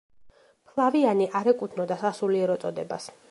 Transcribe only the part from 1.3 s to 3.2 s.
არ ეკუთვნოდა სასულიერო წოდებას.